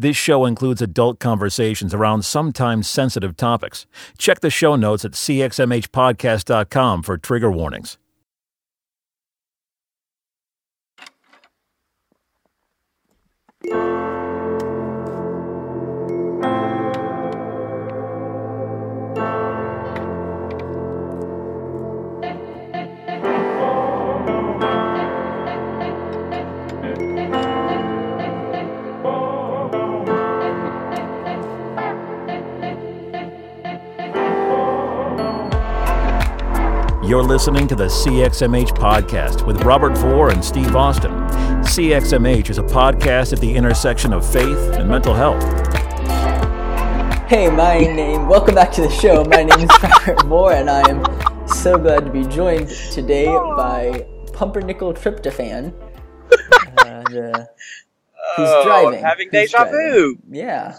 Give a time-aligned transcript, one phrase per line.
[0.00, 3.84] This show includes adult conversations around sometimes sensitive topics.
[4.16, 7.98] Check the show notes at cxmhpodcast.com for trigger warnings.
[37.10, 41.10] You're listening to the CXMH podcast with Robert Vore and Steve Austin.
[41.10, 45.42] CXMH is a podcast at the intersection of faith and mental health.
[47.28, 48.28] Hey, my name.
[48.28, 49.24] Welcome back to the show.
[49.24, 51.04] My name is Robert Vore, and I am
[51.48, 55.74] so glad to be joined today by Pumpernickel Tryptophan,
[56.78, 57.48] uh, the,
[58.36, 59.02] who's Oh, driving.
[59.02, 59.72] having Who's deja driving.
[59.90, 60.18] vu.
[60.30, 60.76] Yeah.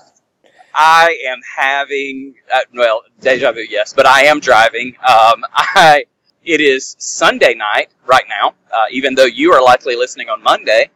[0.73, 4.95] I am having uh, well deja vu, yes, but I am driving.
[5.05, 6.05] Um, I
[6.43, 10.89] it is Sunday night right now, uh, even though you are likely listening on Monday,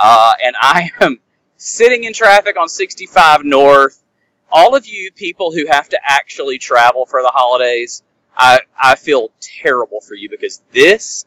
[0.00, 1.18] uh, and I am
[1.56, 4.02] sitting in traffic on 65 North.
[4.50, 8.02] All of you people who have to actually travel for the holidays,
[8.36, 11.24] I I feel terrible for you because this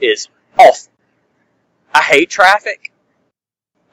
[0.00, 0.28] is
[0.58, 0.90] awful.
[1.92, 2.90] I hate traffic.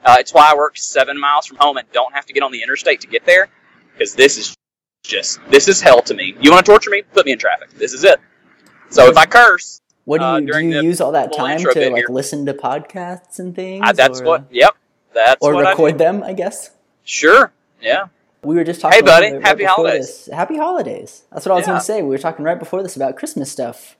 [0.04, 2.50] Uh, it's why I work seven miles from home and don't have to get on
[2.50, 3.48] the interstate to get there,
[3.92, 4.56] because this is
[5.04, 6.34] just this is hell to me.
[6.40, 7.02] You want to torture me?
[7.12, 7.70] Put me in traffic.
[7.72, 8.18] This is it.
[8.92, 10.58] So if I curse, What do Uh, you do?
[10.58, 12.06] You use all that time to like here.
[12.10, 13.82] listen to podcasts and things?
[13.86, 14.44] I, that's or, what.
[14.50, 14.74] Yep,
[15.14, 16.70] that's Or what record them, I guess.
[17.04, 17.52] Sure.
[17.80, 18.06] Yeah.
[18.42, 18.96] We were just talking.
[18.96, 19.26] Hey, buddy.
[19.28, 20.24] about it right Happy holidays.
[20.24, 20.34] This.
[20.34, 21.22] Happy holidays.
[21.32, 21.66] That's what I was Yeah.
[21.68, 22.02] going to say.
[22.02, 23.96] We were talking right before this about Christmas stuff.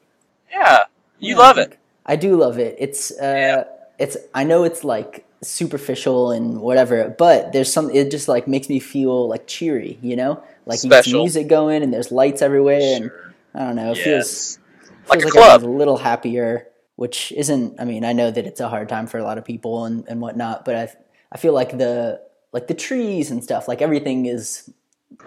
[0.51, 0.81] Yeah.
[1.21, 1.79] You Yeah, love I it.
[2.05, 2.75] I do love it.
[2.81, 3.65] It's uh Yeah.
[4.01, 8.69] it's I know it's like superficial and whatever, but there's some it just like makes
[8.69, 10.43] me feel like cheery, you know?
[10.67, 11.21] Like you get Special.
[11.21, 13.11] music going and there's lights everywhere and
[13.55, 14.05] I don't know, it Yes.
[14.05, 14.59] feels
[15.09, 15.63] Like feels a like club.
[15.63, 19.07] everyone's a little happier, which isn't I mean, I know that it's a hard time
[19.07, 20.89] for a lot of people and, and whatnot, but I
[21.33, 22.21] I feel like the
[22.53, 24.71] like the trees and stuff, like everything is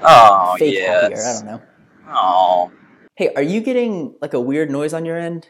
[0.01, 1.01] Oh fake yes.
[1.01, 1.23] happier.
[1.25, 1.61] I don't know.
[2.09, 2.71] Oh.
[3.15, 5.47] Hey, are you getting like a weird noise on your end?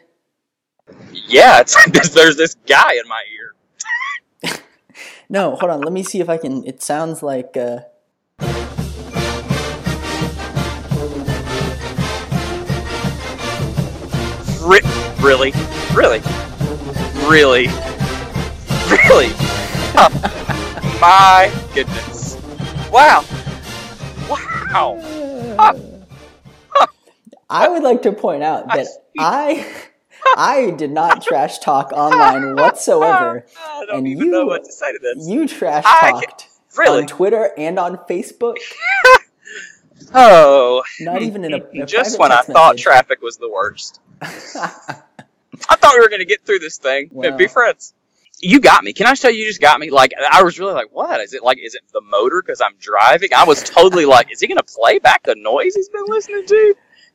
[1.12, 1.62] Yeah.
[1.92, 3.52] There's this guy in my ear.
[5.28, 5.80] No, hold on.
[5.80, 6.64] Let me see if I can.
[6.64, 7.56] It sounds like.
[7.56, 7.80] Uh,
[14.66, 14.80] Re-
[15.20, 15.52] really,
[15.94, 16.20] really,
[17.28, 17.68] really,
[18.90, 19.30] really.
[19.98, 22.36] Oh, my goodness!
[22.90, 23.24] Wow!
[24.28, 25.00] Wow!
[27.48, 28.88] I would like to point out that
[29.18, 29.72] I,
[30.36, 33.46] I did not trash talk online whatsoever.
[33.62, 35.28] I don't And even you- know what to say to this.
[35.28, 37.02] You trash talked really?
[37.02, 38.56] on Twitter and on Facebook.
[40.14, 42.82] Oh, Not even in a, a just when I text thought message.
[42.84, 43.98] traffic was the worst.
[44.22, 47.94] I thought we were going to get through this thing and be friends.
[48.38, 48.92] You got me.
[48.92, 49.88] Can I tell you, you just got me?
[49.90, 51.20] Like, I was really like, what?
[51.20, 53.30] Is it like, is it the motor because I'm driving?
[53.34, 56.44] I was totally like, is he going to play back the noise he's been listening
[56.46, 56.74] to?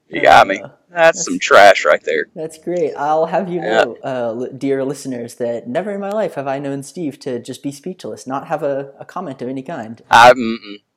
[0.10, 0.60] You got me.
[0.62, 2.26] Uh, That's some trash right there.
[2.36, 2.94] That's great.
[2.98, 3.84] I'll have you Yeah.
[3.84, 7.40] know, uh, li- dear listeners, that never in my life have I known Steve to
[7.40, 10.02] just be speechless, not have a, a comment of any kind.
[10.10, 10.34] I,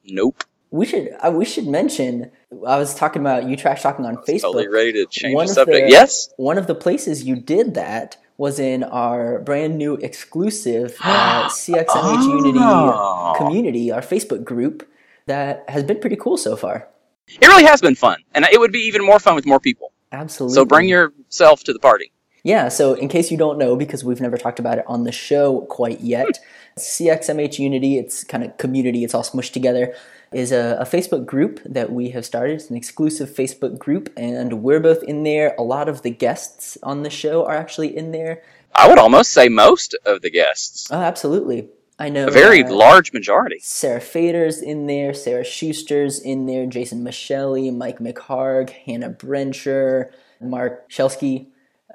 [0.04, 0.42] nope.
[0.74, 2.32] We should uh, we should mention.
[2.66, 4.40] I was talking about you trash talking on Facebook.
[4.54, 5.86] Totally ready to change One the of subject.
[5.86, 6.28] the- yes?
[6.36, 12.24] one of the places you did that was in our brand new exclusive uh, CXMH
[12.38, 13.34] Unity Oh.
[13.38, 14.88] community, our Facebook group
[15.26, 16.88] that has been pretty cool so far.
[17.28, 18.18] It really has been fun.
[18.34, 19.92] And it would be even more fun with more people.
[20.10, 20.56] Absolutely.
[20.56, 22.10] So bring yourself to the party.
[22.42, 25.12] Yeah, so in case you don't know, because we've never talked about it on the
[25.12, 26.40] show quite yet,
[26.78, 29.94] CXMH Unity, it's kind of community, it's all smushed together,
[30.32, 32.54] is a, a Facebook group that we have started.
[32.54, 35.54] It's an exclusive Facebook group, and we're both in there.
[35.58, 38.42] A lot of the guests on the show are actually in there.
[38.74, 40.88] I would almost say most of the guests.
[40.90, 41.68] Oh, absolutely.
[41.98, 42.26] I know.
[42.26, 43.58] A very uh, large majority.
[43.60, 50.10] Sarah Fader's in there, Sarah Schuster's in there, Jason Micheli, Mike McHargue, Hannah Brencher,
[50.40, 51.46] Mark Shelsky.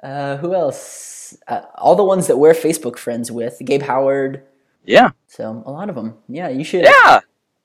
[0.02, 1.36] Uh, who else?
[1.46, 3.60] Uh, all the ones that we're Facebook friends with.
[3.62, 4.42] Gabe Howard.
[4.86, 5.10] Yeah.
[5.26, 6.14] So a lot of them.
[6.28, 6.84] Yeah, you should.
[6.84, 7.20] Yeah.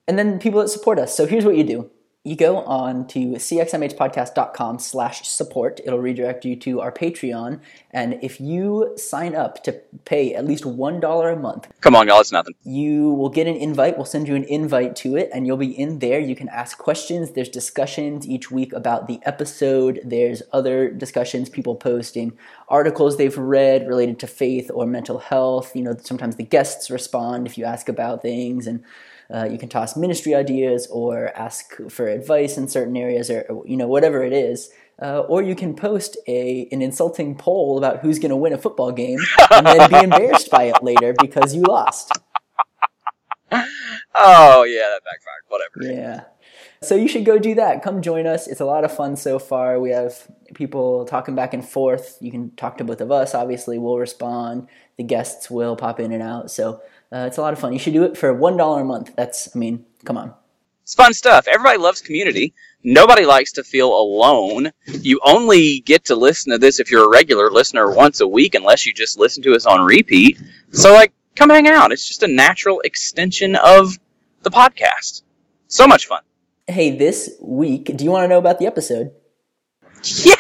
[0.07, 1.16] And then people that support us.
[1.16, 1.90] So here's what you do.
[2.24, 5.80] You go on to cxmhpodcast.com slash support.
[5.86, 7.60] It'll redirect you to our Patreon.
[7.92, 9.74] And if you sign up to
[10.06, 12.19] pay at least $1 a month, Come on, y'all.
[12.22, 12.56] It's nothing.
[12.63, 13.96] you will get an invite.
[13.96, 16.19] We'll send you an invite to it, and you'll be in there.
[16.19, 17.31] You can ask questions.
[17.31, 20.00] There's discussions each week about the episode.
[20.04, 22.36] There's other discussions, people posting
[22.69, 25.75] articles they've read related to faith or mental health.
[25.75, 28.84] You know, sometimes the guests respond if you ask about things, and
[29.33, 33.77] Uh, you can toss ministry ideas or ask for advice in certain areas or, you
[33.77, 34.69] know, whatever it is.
[35.01, 38.57] Uh, or you can post a an insulting poll about who's going to win a
[38.57, 39.19] football game
[39.51, 42.13] and then be embarrassed by it later because you lost.
[44.16, 45.44] Oh yeah, that backfired.
[45.50, 45.94] Whatever.
[45.94, 46.24] Yeah.
[46.81, 47.83] So you should go do that.
[47.83, 48.48] Come join us.
[48.48, 49.80] It's a lot of fun so far.
[49.80, 52.18] We have people talking back and forth.
[52.22, 53.33] You can talk to both of us.
[53.33, 54.68] Obviously, we'll respond.
[54.98, 56.51] The guests will pop in and out.
[56.51, 56.81] So
[57.12, 57.74] uh, it's a lot of fun.
[57.74, 59.16] You should do it for one dollar a month.
[59.16, 60.33] That's, I mean, come on.
[60.83, 61.48] It's fun stuff.
[61.48, 62.54] Everybody loves community.
[62.83, 64.71] Nobody likes to feel alone.
[64.86, 68.54] You only get to listen to this if you're a regular listener once a week,
[68.54, 70.39] unless you just listen to us on repeat.
[70.71, 71.92] So, like, come hang out.
[71.92, 73.98] It's just a natural extension of
[74.44, 75.24] the podcast.
[75.68, 76.21] So much fun.
[76.67, 79.12] Hey, this week, do you want to know about the episode?
[80.03, 80.35] Yeah.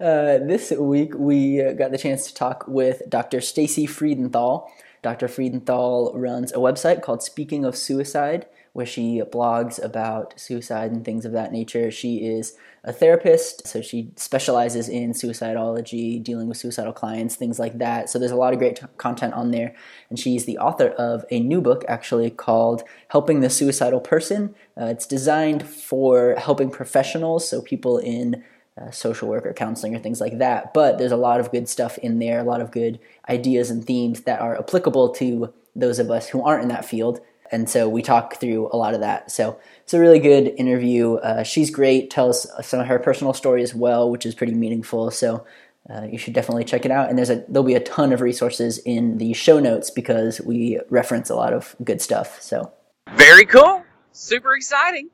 [0.00, 3.42] Uh, this week, we uh, got the chance to talk with Dr.
[3.42, 4.66] Stacey Freedenthal.
[5.02, 5.28] Dr.
[5.28, 11.24] Freedenthal runs a website called Speaking of Suicide, where she blogs about suicide and things
[11.24, 11.90] of that nature.
[11.90, 17.78] She is a therapist, so she specializes in suicidology, dealing with suicidal clients, things like
[17.78, 18.08] that.
[18.08, 19.74] So there's a lot of great t- content on there.
[20.08, 24.54] And she's the author of a new book actually called Helping the Suicidal Person.
[24.80, 28.42] Uh, it's designed for helping professionals, so people in
[28.80, 30.72] uh, social work or counseling or things like that.
[30.72, 33.84] But there's a lot of good stuff in there, a lot of good ideas and
[33.84, 37.20] themes that are applicable to those of us who aren't in that field.
[37.52, 39.30] And so we talk through a lot of that.
[39.30, 41.14] So it's a really good interview.
[41.14, 45.10] Uh, she's great, tells some of her personal story as well, which is pretty meaningful.
[45.10, 45.44] So
[45.88, 47.08] uh, you should definitely check it out.
[47.08, 50.78] And there's a there'll be a ton of resources in the show notes because we
[50.90, 52.40] reference a lot of good stuff.
[52.40, 52.72] So
[53.16, 53.82] Very cool.
[54.12, 55.08] Super exciting.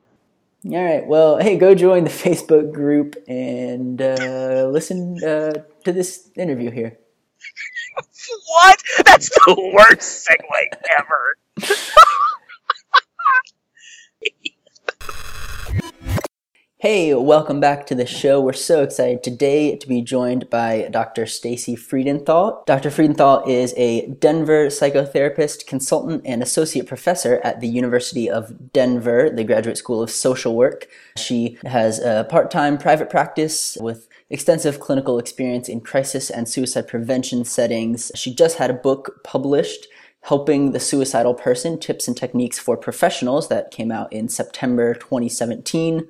[0.65, 5.53] all right, well, hey, go join the Facebook group and uh, listen uh,
[5.85, 6.97] to this interview here.
[8.47, 8.83] What?
[9.05, 11.37] That's the worst segue ever.
[16.79, 18.39] Hey, welcome back to the show.
[18.39, 21.25] We're so excited today to be joined by Dr.
[21.25, 22.63] Stacey Freedenthal.
[22.67, 22.91] Dr.
[22.91, 29.43] Freedenthal is a Denver psychotherapist, consultant, and associate professor at the University of Denver, the
[29.43, 30.87] Graduate School of Social Work.
[31.17, 37.43] She has a part-time private practice with extensive clinical experience in crisis and suicide prevention
[37.43, 38.11] settings.
[38.13, 39.87] She just had a book published
[40.21, 46.07] Helping the Suicidal Person Tips and Techniques for Professionals that came out in September 2017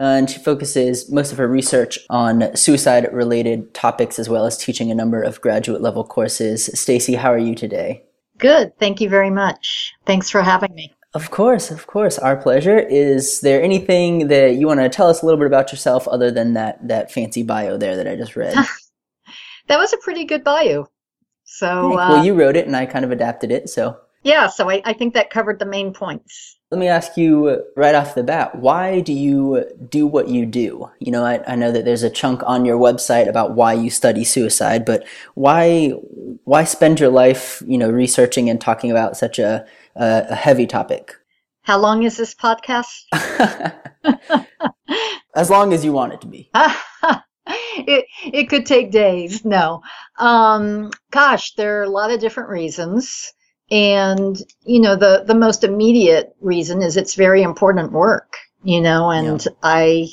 [0.00, 4.90] and she focuses most of her research on suicide related topics as well as teaching
[4.90, 6.70] a number of graduate level courses.
[6.72, 8.02] Stacey, how are you today?
[8.38, 8.76] Good.
[8.78, 9.92] Thank you very much.
[10.06, 10.94] Thanks for having me.
[11.12, 12.18] Of course, of course.
[12.18, 12.78] Our pleasure.
[12.78, 16.30] Is there anything that you want to tell us a little bit about yourself other
[16.30, 18.54] than that that fancy bio there that I just read?
[19.66, 20.88] that was a pretty good bio.
[21.44, 23.98] So, uh, well, you wrote it and I kind of adapted it, so.
[24.22, 26.56] Yeah, so I, I think that covered the main points.
[26.70, 30.88] Let me ask you right off the bat, why do you do what you do?
[31.00, 33.90] You know, I, I, know that there's a chunk on your website about why you
[33.90, 35.88] study suicide, but why
[36.44, 40.66] why spend your life, you know, researching and talking about such a, a, a heavy
[40.66, 41.16] topic?
[41.62, 43.02] How long is this podcast?
[45.34, 46.50] as long as you want it to be.
[47.46, 49.44] it it could take days.
[49.44, 49.82] No,
[50.18, 53.32] um, gosh, there are a lot of different reasons.
[53.70, 59.10] And, you know, the, the most immediate reason is it's very important work, you know,
[59.10, 59.52] and yeah.
[59.62, 60.08] I,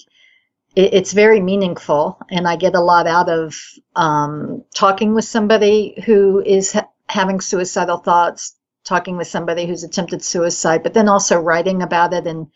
[0.76, 3.60] it, it's very meaningful and I get a lot out of,
[3.96, 10.24] um, talking with somebody who is ha- having suicidal thoughts, talking with somebody who's attempted
[10.24, 12.48] suicide, but then also writing about it and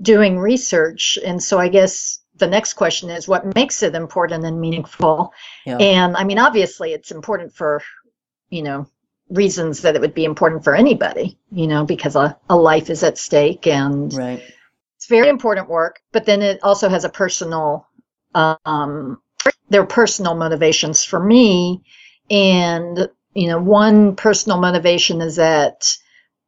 [0.00, 1.18] doing research.
[1.24, 5.32] And so I guess the next question is what makes it important and meaningful?
[5.64, 5.76] Yeah.
[5.76, 7.80] And I mean, obviously it's important for,
[8.50, 8.88] you know,
[9.32, 13.02] reasons that it would be important for anybody, you know, because a, a life is
[13.02, 14.42] at stake and right.
[14.96, 17.88] it's very important work, but then it also has a personal,
[18.34, 19.20] um,
[19.70, 21.82] there are personal motivations for me.
[22.30, 25.96] And, you know, one personal motivation is that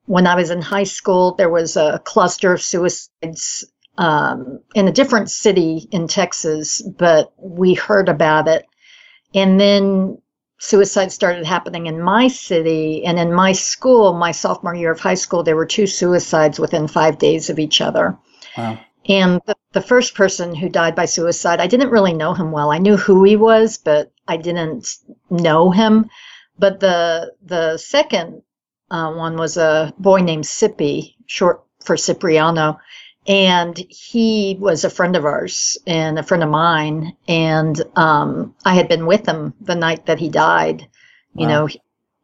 [0.07, 3.65] when I was in high school, there was a cluster of suicides
[3.97, 8.67] um, in a different city in Texas, but we heard about it.
[9.35, 10.19] And then
[10.65, 15.21] suicide started happening in my city and in my school my sophomore year of high
[15.25, 18.17] school there were two suicides within five days of each other.
[18.57, 18.79] Wow.
[19.07, 22.71] and the, the first person who died by suicide i didn't really know him well.
[22.71, 24.97] I knew who he was but i didn't
[25.29, 26.09] know him.
[26.59, 28.43] But the the second
[28.91, 32.79] uh, one was a boy named sippy short for cipriano
[33.27, 38.75] and he was a friend of ours and a friend of mine and um, i
[38.75, 40.89] had been with him the night that he died
[41.35, 41.67] you wow.
[41.67, 41.69] know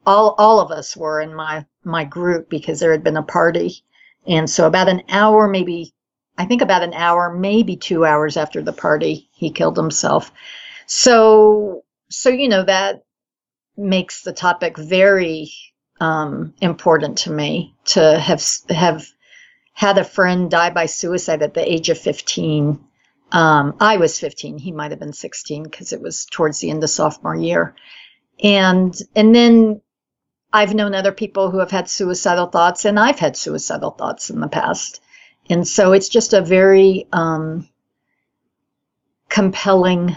[0.06, 3.82] all all of us were in my my group because there had been a party
[4.26, 5.92] And so about an hour, maybe,
[6.38, 10.32] I think about an hour, maybe two hours after the party, he killed himself.
[10.86, 13.04] So, so, you know, that
[13.76, 15.52] makes the topic very
[16.00, 19.06] um, important to me to have, have
[19.80, 22.78] had a friend die by suicide at the age of 15.
[23.32, 24.58] Um, I was 15.
[24.58, 27.74] He might have been 16 because it was towards the end of sophomore year.
[28.44, 29.80] And, and then
[30.52, 34.40] I've known other people who have had suicidal thoughts, and I've had suicidal thoughts in
[34.40, 35.00] the past.
[35.48, 37.66] And so it's just a very um,
[39.30, 40.14] compelling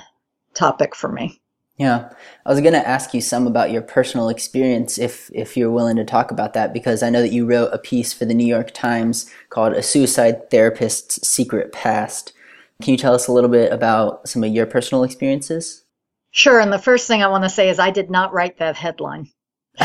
[0.54, 1.42] topic for me.
[1.78, 2.10] Yeah,
[2.46, 5.96] I was going to ask you some about your personal experience, if if you're willing
[5.96, 8.46] to talk about that, because I know that you wrote a piece for the New
[8.46, 12.34] York Times called "A Suicide Therapist's Secret Past."
[12.82, 15.84] Can you tell us a little bit about some of your personal experiences?
[16.32, 16.60] Sure.
[16.60, 19.30] And the first thing I want to say is I did not write that headline.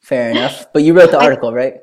[0.00, 0.66] Fair enough.
[0.72, 1.74] But you wrote the article, I, right?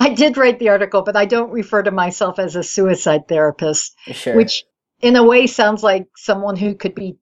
[0.00, 3.96] I did write the article, but I don't refer to myself as a suicide therapist,
[4.06, 4.36] sure.
[4.36, 4.64] which
[5.00, 7.16] in a way sounds like someone who could be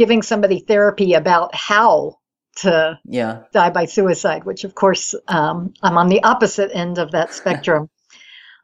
[0.00, 2.16] giving somebody therapy about how
[2.56, 3.42] to yeah.
[3.52, 7.90] die by suicide, which of course um, I'm on the opposite end of that spectrum.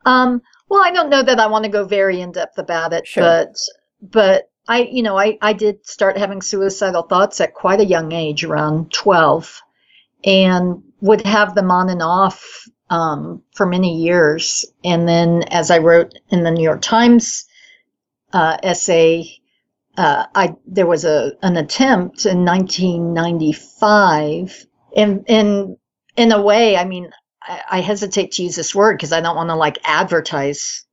[0.07, 0.40] um,
[0.71, 3.23] well, I don't know that I want to go very in depth about it, sure.
[3.23, 3.55] but
[4.00, 8.12] but I, you know, I, I did start having suicidal thoughts at quite a young
[8.12, 9.61] age, around 12,
[10.25, 14.64] and would have them on and off um, for many years.
[14.83, 17.45] And then, as I wrote in the New York Times
[18.33, 19.43] uh, essay,
[19.97, 25.79] uh, I there was a an attempt in 1995, and in
[26.17, 27.11] in a way, I mean,
[27.43, 30.85] I, I hesitate to use this word because I don't want to like advertise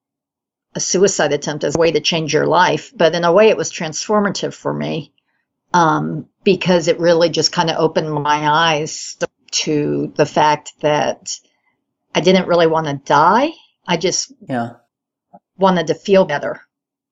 [0.75, 3.57] a suicide attempt as a way to change your life, but in a way, it
[3.57, 5.13] was transformative for me
[5.73, 9.17] um, because it really just kind of opened my eyes
[9.51, 11.37] to the fact that
[12.15, 13.51] I didn't really want to die.
[13.85, 14.71] I just yeah.
[15.57, 16.61] wanted to feel better,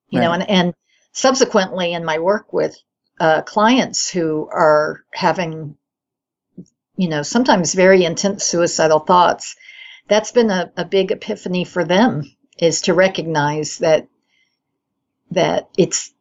[0.09, 0.25] you right.
[0.25, 0.73] know, and, and
[1.11, 2.77] subsequently in my work with
[3.19, 5.77] uh, clients who are having,
[6.95, 9.55] you know, sometimes very intense suicidal thoughts,
[10.07, 12.23] that's been a, a big epiphany for them
[12.57, 14.07] is to recognize that
[15.31, 16.13] that it's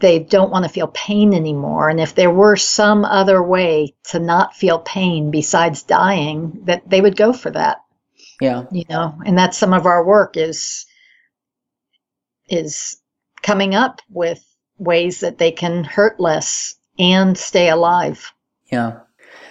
[0.00, 1.88] they don't want to feel pain anymore.
[1.88, 7.00] And if there were some other way to not feel pain besides dying that they
[7.00, 7.78] would go for that.
[8.40, 8.64] Yeah.
[8.70, 10.86] You know and that's some of our work is
[12.48, 12.98] is
[13.42, 14.44] coming up with
[14.78, 18.32] ways that they can hurt less and stay alive
[18.70, 19.00] yeah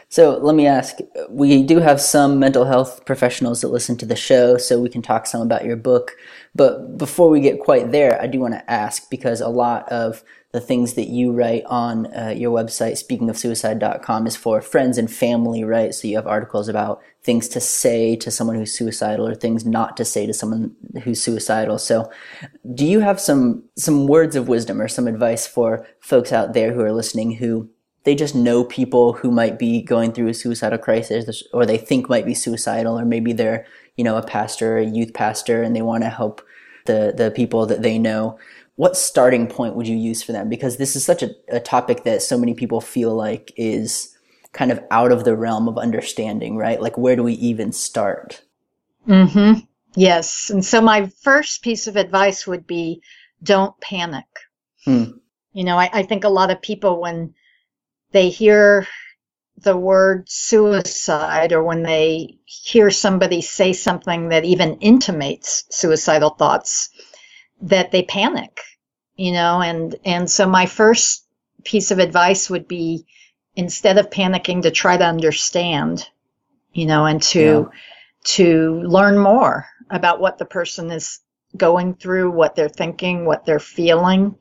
[0.10, 0.98] so let me ask
[1.30, 5.02] we do have some mental health professionals that listen to the show, so we can
[5.02, 6.14] talk some about your book.
[6.56, 10.24] But before we get quite there, I do want to ask because a lot of
[10.54, 15.66] the things that you write on uh, your website, speakingofsuicide.com, is for friends and family,
[15.66, 15.94] right?
[15.94, 19.98] So you have articles about things to say to someone who's suicidal or things not
[19.98, 21.78] to say to someone who's suicidal.
[21.78, 22.10] So
[22.74, 26.72] do you have some some words of wisdom or some advice for folks out there
[26.72, 27.70] who are listening who
[28.06, 32.08] they just know people who might be going through a suicidal crisis or they think
[32.08, 33.66] might be suicidal or maybe they're
[33.98, 36.42] you know a pastor or a youth pastor and they want to help
[36.86, 38.40] the the people that they know
[38.78, 42.06] what starting point would you use for them because this is such a, a topic
[42.06, 44.17] that so many people feel like is
[44.58, 46.82] kind of out of the realm of understanding right?
[46.82, 48.42] Like where do we even start?
[49.08, 49.60] Mm-hmm.
[49.96, 50.50] Yes.
[50.50, 53.02] And so my first piece of advice would be
[53.42, 54.26] don't panic.
[54.86, 55.18] Hmm.
[55.54, 57.34] you know I, I think a lot of people when
[58.12, 58.88] they hear
[59.58, 66.90] the word suicide or when they hear somebody say something that even intimates suicidal thoughts
[67.62, 68.62] that they panic
[69.18, 71.26] you know and and so my first
[71.66, 73.06] piece of advice would be
[73.58, 76.10] instead of panicking to try to understand
[76.74, 77.80] you know and to yeah.
[78.24, 81.20] to learn more about what the person is
[81.58, 84.36] going through what they're thinking what they're feeling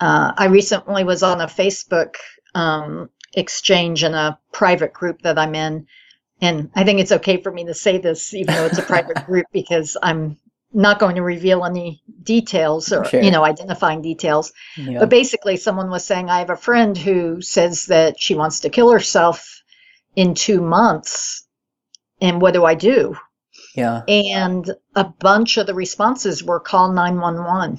[0.00, 2.16] uh, i recently was on a facebook
[2.54, 5.86] um, exchange in a private group that I'm in.
[6.40, 9.24] And I think it's okay for me to say this, even though it's a private
[9.26, 10.38] group, because I'm
[10.72, 13.22] not going to reveal any details or, sure.
[13.22, 14.52] you know, identifying details.
[14.76, 15.00] Yeah.
[15.00, 18.70] But basically, someone was saying, I have a friend who says that she wants to
[18.70, 19.62] kill herself
[20.14, 21.46] in two months.
[22.20, 23.16] And what do I do?
[23.74, 24.02] Yeah.
[24.06, 27.78] And a bunch of the responses were call 911.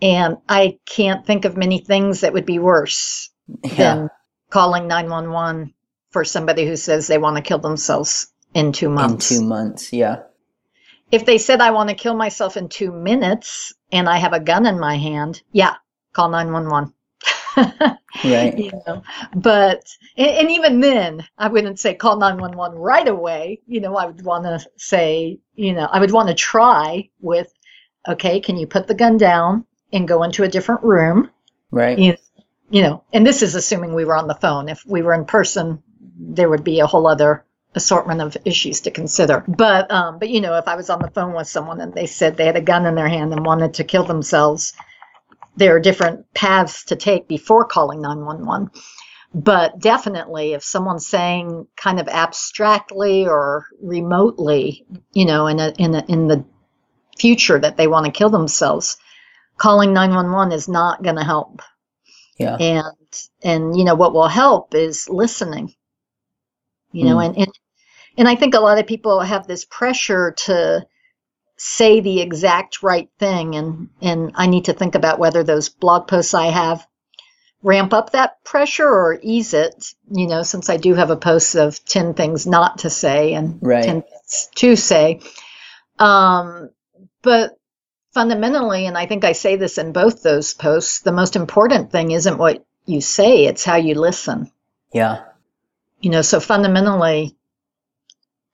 [0.00, 3.30] And I can't think of many things that would be worse
[3.64, 3.74] yeah.
[3.74, 4.10] than
[4.50, 5.72] calling 911
[6.10, 9.30] for somebody who says they want to kill themselves in two months.
[9.30, 10.22] In two months, yeah.
[11.12, 14.40] If they said, I want to kill myself in two minutes and I have a
[14.40, 15.74] gun in my hand, yeah,
[16.12, 16.94] call 911.
[18.24, 18.58] right.
[18.58, 19.02] You know,
[19.34, 19.84] but
[20.16, 23.60] and, and even then, I wouldn't say call nine one one right away.
[23.66, 27.52] You know, I would want to say, you know, I would want to try with,
[28.08, 31.30] okay, can you put the gun down and go into a different room?
[31.70, 31.98] Right.
[31.98, 32.16] You,
[32.70, 34.68] you know, and this is assuming we were on the phone.
[34.68, 35.82] If we were in person,
[36.18, 39.44] there would be a whole other assortment of issues to consider.
[39.48, 42.06] But um, but you know, if I was on the phone with someone and they
[42.06, 44.72] said they had a gun in their hand and wanted to kill themselves,
[45.56, 48.70] there are different paths to take before calling 911.
[49.34, 55.94] But definitely, if someone's saying kind of abstractly or remotely, you know, in a, in
[55.94, 56.44] a, in the
[57.18, 58.98] future that they want to kill themselves,
[59.56, 61.62] calling 911 is not going to help.
[62.38, 62.56] Yeah.
[62.58, 62.84] And
[63.42, 65.74] and you know what will help is listening.
[66.92, 67.26] You know, Mm.
[67.26, 67.52] and, and
[68.16, 70.86] and I think a lot of people have this pressure to
[71.56, 76.08] say the exact right thing and and I need to think about whether those blog
[76.08, 76.86] posts I have
[77.62, 81.54] ramp up that pressure or ease it, you know, since I do have a post
[81.54, 83.84] of 10 things not to say and Right.
[83.84, 85.20] 10 things to say.
[85.98, 86.70] Um,
[87.22, 87.56] but
[88.12, 92.10] fundamentally, and I think I say this in both those posts, the most important thing
[92.10, 94.50] isn't what you say, it's how you listen.
[94.92, 95.22] Yeah.
[96.00, 97.36] You know, so fundamentally,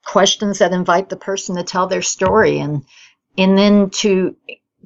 [0.09, 2.83] questions that invite the person to tell their story and
[3.37, 4.35] and then to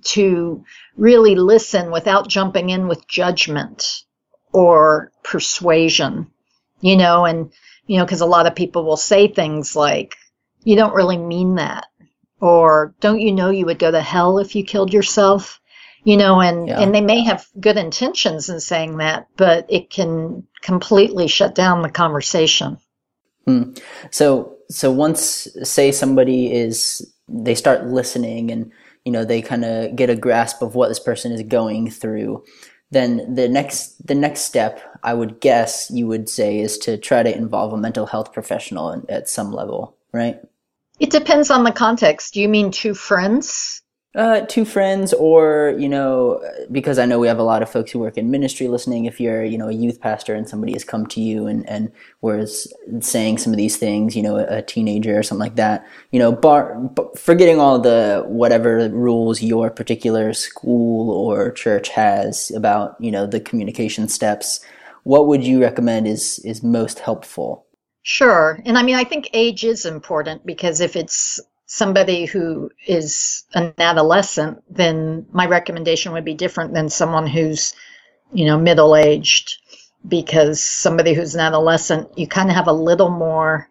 [0.03, 0.65] to
[0.97, 4.03] really listen without jumping in with judgment
[4.51, 6.27] or persuasion
[6.81, 7.53] you know and
[7.87, 10.17] you know because a lot of people will say things like
[10.65, 11.85] you don't really mean that
[12.41, 15.61] or don't you know you would go to hell if you killed yourself
[16.03, 16.81] you know and Yeah.
[16.81, 21.81] and they may have good intentions in saying that but it can completely shut down
[21.81, 22.77] the conversation
[23.47, 23.71] hmm.
[24.11, 28.71] So so once say somebody is they start listening and
[29.05, 32.43] you know they kind of get a grasp of what this person is going through,
[32.91, 37.23] then the next the next step I would guess you would say is to try
[37.23, 40.39] to involve a mental health professional at- some level, right?
[40.99, 43.82] it depends on the context do you mean two friends
[44.15, 46.39] Uh, two friends, or you know,
[46.71, 49.05] because I know we have a lot of folks who work in ministry listening.
[49.05, 51.91] If you're, you know, a youth pastor and somebody has come to you and and
[52.21, 55.83] was saying some of these things, you know, a, a teenager or something like that,
[56.11, 56.79] you know, bar,
[57.17, 63.39] forgetting all the whatever rules your particular school or church has about, you know, the
[63.39, 64.59] communication steps,
[65.05, 67.65] what would you recommend is is most helpful?
[68.03, 68.61] Sure.
[68.65, 73.73] And I mean, I think age is important because if it's somebody who is an
[73.77, 77.73] adolescent, then my recommendation would be different than someone who's,
[78.31, 79.57] you know, middle aged.
[80.05, 83.69] Because somebody who's an adolescent, you kind of have a little more,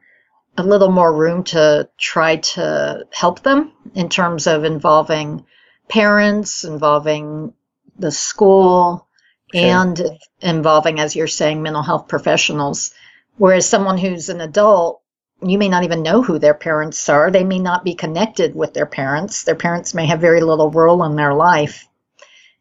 [0.56, 5.44] a little more room to try to help them in terms of involving
[5.88, 7.52] parents, involving
[7.98, 9.06] the school,
[9.54, 9.60] Sure.
[9.60, 10.00] and
[10.40, 12.94] involving, as you're saying, mental health professionals.
[13.36, 15.01] Whereas someone who's an adult,
[15.42, 17.30] you may not even know who their parents are.
[17.30, 19.44] They may not be connected with their parents.
[19.44, 21.86] Their parents may have very little role in their life.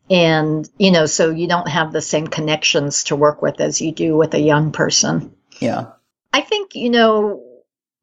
[0.10, 3.92] And, you know, so you don't have the same connections to work with as you
[3.94, 5.34] do with a young person.
[5.60, 5.92] Yeah,
[6.34, 7.44] I think, you know,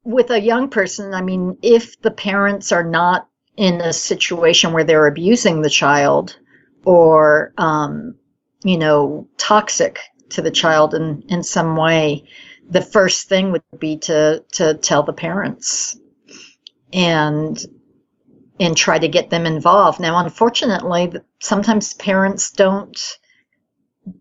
[0.03, 4.85] with a young person, I mean, if the parents are not in a situation where
[4.85, 6.37] they're abusing the child
[6.85, 8.15] or, um,
[8.63, 12.23] you know, toxic to the child in, in some way,
[12.69, 15.99] the first thing would be to, to tell the parents
[16.93, 17.59] and,
[18.59, 19.99] and try to get them involved.
[19.99, 22.99] Now, unfortunately, sometimes parents don't,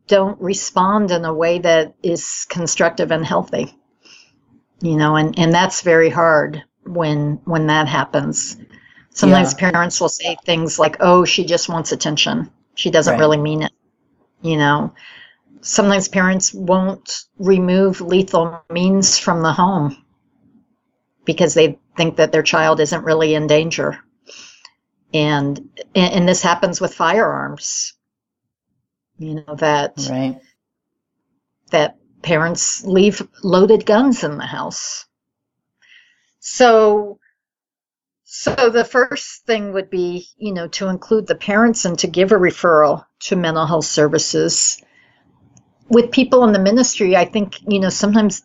[0.09, 3.75] don't respond in a way that is constructive and healthy
[4.83, 8.57] you know and and that's very hard when when that happens
[9.11, 13.21] sometimes parents will say things like oh she just wants attention she doesn't Right.
[13.21, 13.73] really mean it
[14.43, 14.95] you know
[15.61, 19.97] sometimes parents won't remove lethal means from the home
[21.25, 23.99] because they think that their child isn't really in danger
[25.13, 27.95] and and, this happens with firearms
[29.19, 30.41] you know that right.
[31.71, 35.07] that parents leave loaded guns in the house.
[36.41, 37.19] So,
[38.25, 42.33] so the first thing would be, you know, to include the parents and to give
[42.33, 44.83] a referral to mental health services.
[45.89, 48.43] With people in the ministry, I think, you know, sometimes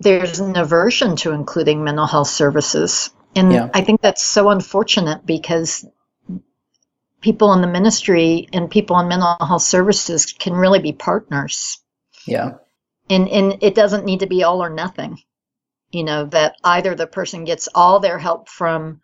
[0.00, 3.10] there's an aversion to including mental health services.
[3.34, 3.70] And Yeah.
[3.72, 5.86] I think that's so unfortunate because
[7.20, 11.78] people in the ministry and people in mental health services can really be partners
[12.26, 12.52] Yeah,
[13.10, 15.18] and and it doesn't need to be all or nothing
[15.90, 19.00] you know that either the person gets all their help from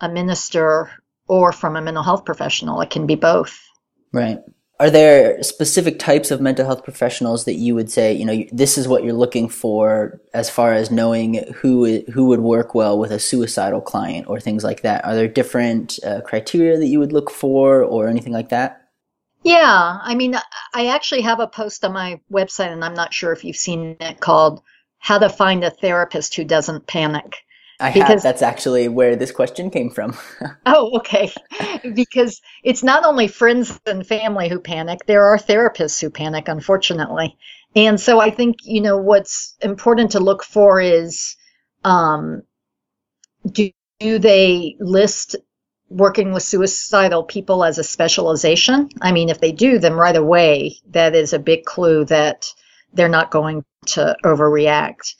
[0.00, 0.90] a minister
[1.28, 3.58] or from a mental health professional it can be both
[4.12, 4.38] right.
[4.78, 8.76] Are there specific types of mental health professionals that you would say, you know, this
[8.76, 13.10] is what you're looking for as far as knowing who who would work well with
[13.10, 15.04] a suicidal client or things like that?
[15.04, 18.82] Are there different uh, criteria that you would look for or anything like that?
[19.42, 20.34] Yeah, I mean,
[20.74, 23.96] I actually have a post on my website, and I'm not sure if you've seen
[24.00, 24.60] it called
[24.98, 27.45] "How to Find a Therapist Who Doesn't Panic."
[27.78, 28.22] I because, have.
[28.22, 30.16] That's actually where this question came from.
[30.66, 31.32] oh, okay.
[31.94, 37.36] because it's not only friends and family who panic, there are therapists who panic, unfortunately.
[37.74, 41.36] And so I think, you know, what's important to look for is
[41.84, 42.42] um,
[43.50, 45.36] do, do they list
[45.88, 48.88] working with suicidal people as a specialization?
[49.00, 52.46] I mean, if they do, then right away, that is a big clue that
[52.92, 55.14] they're not going to overreact.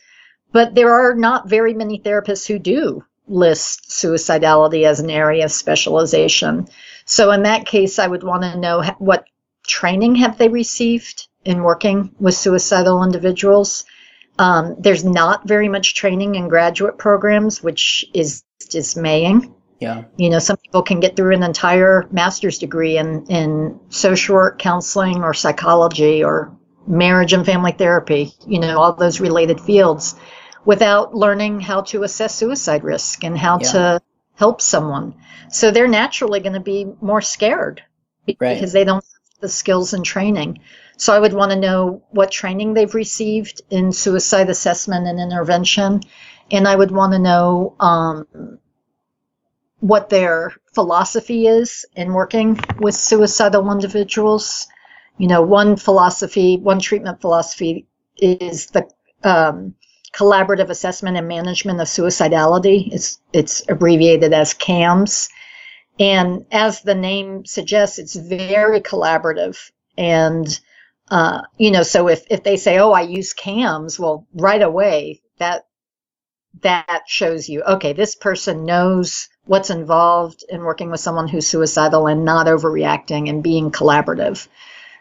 [0.52, 5.52] But there are not very many therapists who do list suicidality as an area of
[5.52, 6.68] specialization.
[7.04, 9.24] So in that case, I would want to know what
[9.66, 13.84] training have they received in working with suicidal individuals.
[14.38, 19.54] Um, there's not very much training in graduate programs, which is dismaying.
[19.80, 20.04] Yeah.
[20.16, 24.58] You know, some people can get through an entire master's degree in, in social work,
[24.58, 26.56] counseling, or psychology, or
[26.86, 30.14] marriage and family therapy, you know, all those related fields
[30.64, 33.72] without learning how to assess suicide risk and how yeah.
[33.72, 34.02] to
[34.34, 35.14] help someone.
[35.50, 37.82] So they're naturally going to be more scared
[38.26, 38.72] because right.
[38.72, 40.58] they don't have the skills and training.
[40.96, 46.00] So I would want to know what training they've received in suicide assessment and intervention.
[46.50, 48.58] And I would want to know um,
[49.80, 54.68] what their philosophy is in working with suicidal individuals.
[55.18, 57.86] You know, one philosophy, one treatment philosophy
[58.18, 58.88] is the
[59.24, 59.74] um,
[60.12, 62.92] collaborative assessment and management of suicidality.
[62.92, 65.28] It's it's abbreviated as CAMS.
[65.98, 69.58] And as the name suggests, it's very collaborative.
[69.96, 70.46] And
[71.10, 75.22] uh, you know, so if if they say, "Oh, I use CAMS," well, right away
[75.38, 75.66] that
[76.62, 82.06] that shows you, okay, this person knows what's involved in working with someone who's suicidal
[82.06, 84.48] and not overreacting and being collaborative.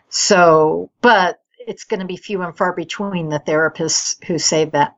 [0.10, 4.96] So, but it's going to be few and far between the therapists who say that.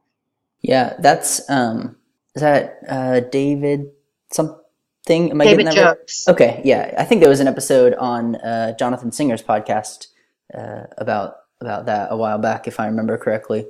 [0.62, 1.96] Yeah, that's um,
[2.36, 3.92] is that uh, David
[4.32, 5.32] something?
[5.32, 6.26] Am I David Jobes.
[6.28, 6.34] Right?
[6.34, 10.08] Okay, yeah, I think there was an episode on uh, Jonathan Singer's podcast
[10.54, 13.66] uh, about about that a while back, if I remember correctly.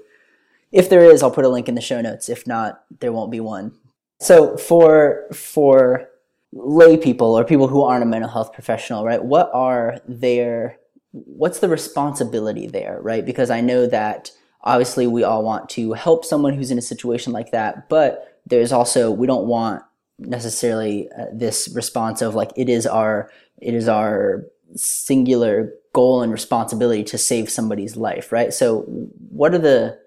[0.72, 2.30] If there is, I'll put a link in the show notes.
[2.30, 3.74] If not, there won't be one.
[4.20, 6.10] So for for
[6.54, 9.24] lay people or people who aren't a mental health professional, right?
[9.24, 10.78] What are their
[11.12, 13.26] what's the responsibility there, right?
[13.26, 14.32] Because I know that
[14.68, 18.72] obviously we all want to help someone who's in a situation like that but there's
[18.72, 19.84] also we don't want
[20.20, 26.32] necessarily uh, this response of like it is our it is our singular goal and
[26.32, 28.82] responsibility to save somebody's life right so
[29.30, 29.98] what are the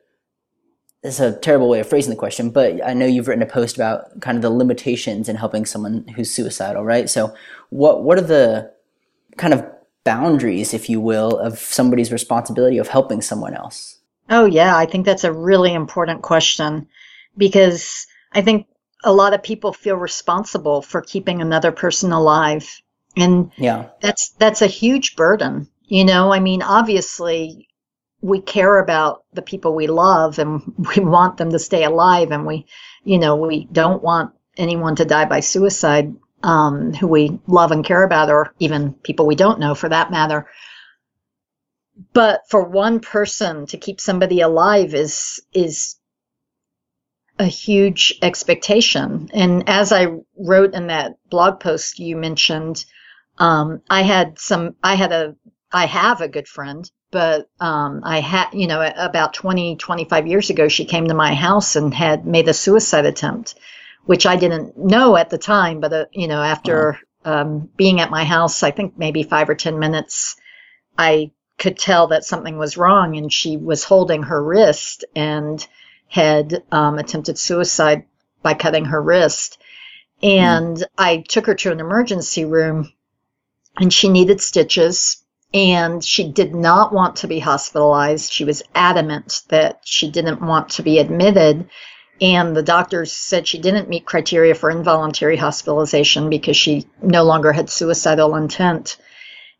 [1.03, 3.75] it's a terrible way of phrasing the question, but I know you've written a post
[3.75, 7.09] about kind of the limitations in helping someone who's suicidal, right?
[7.09, 7.35] So,
[7.71, 8.71] what what are the
[9.39, 9.65] kind of
[10.05, 13.99] boundaries, if you will, of somebody's responsibility of helping someone else?
[14.29, 14.77] Oh, yeah.
[14.77, 16.89] I think that's a really important question
[17.37, 18.67] because I think
[19.03, 22.81] a lot of people feel responsible for keeping another person alive.
[23.17, 23.89] And yeah.
[24.01, 25.69] that's that's a huge burden.
[25.85, 27.69] You know, I mean, obviously
[28.23, 30.63] we care about the people we love and
[30.97, 32.67] we want them to stay alive and we,
[33.03, 37.85] you know, we don't want anyone to die by suicide um, who we love and
[37.85, 40.49] care about or even people we don't know for that matter
[42.13, 45.97] but for one person to keep somebody alive is is
[47.41, 49.31] a huge expectation.
[49.33, 52.85] And as I wrote in that blog post you mentioned,
[53.39, 55.35] um, I had some, I had a,
[55.73, 60.51] I have a good friend, but um, I had, you know, about 20, 25 years
[60.51, 63.55] ago, she came to my house and had made a suicide attempt,
[64.05, 65.81] which I didn't know at the time.
[65.81, 69.55] But, uh, you know, after um, being at my house, I think maybe five or
[69.55, 70.37] 10 minutes,
[70.99, 75.65] I could tell that something was wrong and she was holding her wrist and
[76.09, 78.05] had um, attempted suicide
[78.43, 79.59] by cutting her wrist.
[80.23, 80.85] And mm.
[80.99, 82.93] I took her to an emergency room
[83.79, 88.33] and she needed stitches and she did not want to be hospitalized.
[88.33, 91.69] She was adamant that she didn't want to be admitted.
[92.21, 97.53] And the doctors said she didn't meet criteria for involuntary hospitalization because she no longer
[97.53, 98.99] had suicidal intent.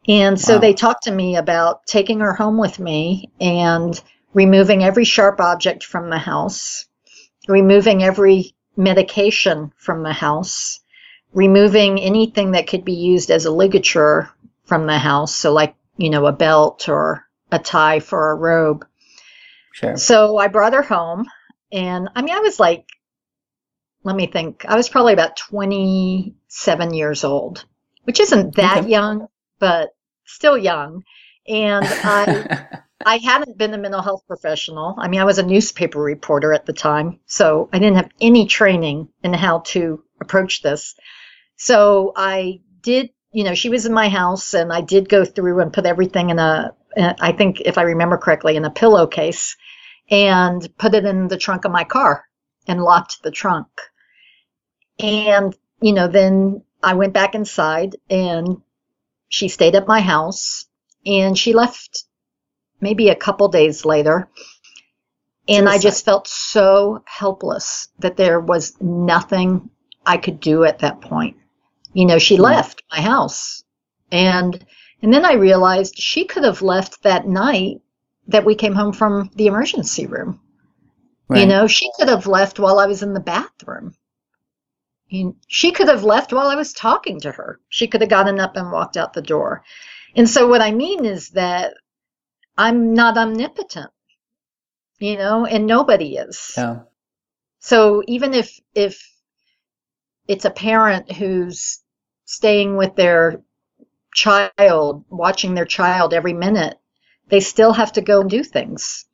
[0.07, 0.61] And so wow.
[0.61, 4.01] they talked to me about taking her home with me and
[4.35, 6.87] removing every sharp object from the house,
[7.49, 10.81] removing every medication from the house,
[11.33, 14.31] removing anything that could be used as a ligature
[14.65, 15.35] from the house.
[15.35, 18.87] So, like, you know, a belt or a tie for a robe.
[19.73, 19.97] Sure.
[19.97, 21.27] So I brought her home,
[21.73, 22.87] and I mean, I was like,
[24.03, 27.65] let me think, I was probably about 27 years old,
[28.05, 28.89] which isn't that Okay.
[28.89, 29.29] young,
[29.59, 29.91] but
[30.25, 31.05] still young.
[31.47, 32.49] And I,
[33.05, 34.95] I hadn't been a mental health professional.
[34.99, 38.47] I mean, I was a newspaper reporter at the time, so I didn't have any
[38.47, 40.95] training in how to approach this.
[41.57, 45.61] So I did, you know, she was in my house, and I did go through
[45.61, 49.57] and put everything in a, uh, think if I remember correctly, in a pillowcase
[50.11, 52.25] and put it in the trunk of my car
[52.67, 53.69] and locked the trunk.
[54.99, 58.63] And, you know, then I went back inside and
[59.29, 60.67] she stayed at my house
[61.07, 62.05] and she left
[62.81, 64.29] maybe a couple days later.
[65.49, 69.71] And I just felt so helpless that there was nothing
[70.07, 71.37] I could do at that point.
[71.93, 72.43] You know, she Hmm.
[72.43, 73.65] left my house.
[74.13, 74.65] And
[75.03, 77.81] and then I realized she could have left that night
[78.29, 80.41] that we came home from the emergency room.
[81.33, 83.95] You know, she could have left while I was in the bathroom.
[85.47, 87.61] She could have left while I was talking to her.
[87.69, 89.63] She could have gotten up and walked out the door.
[90.17, 91.75] And so what I mean is that
[92.59, 93.93] I'm not omnipotent,
[94.99, 96.55] you know, and nobody is.
[96.57, 96.81] Yeah.
[97.61, 99.01] So even if if
[100.27, 101.81] it's a parent who's
[102.25, 103.43] staying with their
[104.15, 106.80] child, watching their child every minute,
[107.31, 109.05] they still have to go and do things.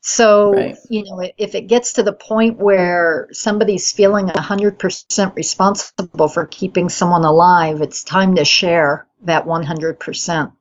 [0.00, 0.76] So, Right.
[0.88, 6.88] you know, if it gets to the point where somebody's feeling 100% responsible for keeping
[6.88, 10.52] someone alive, it's time to share that 100%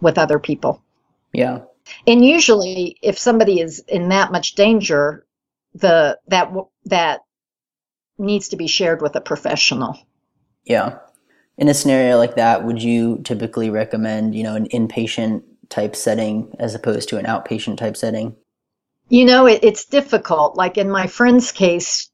[0.00, 0.82] with other people.
[1.32, 1.60] Yeah.
[2.06, 5.26] And usually, if somebody is in that much danger,
[5.74, 6.52] the that
[6.84, 7.20] that
[8.18, 9.98] needs to be shared with a professional.
[10.64, 10.98] Yeah.
[11.56, 15.42] In a scenario like that, would you typically recommend, you know, an inpatient
[15.72, 18.36] type setting as opposed to an outpatient type setting?
[19.08, 20.56] You know, it, it's difficult.
[20.56, 22.10] Like in my friend's case,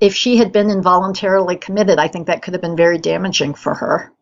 [0.00, 3.74] if she had been involuntarily committed, I think that could have been very damaging for
[3.74, 4.12] her.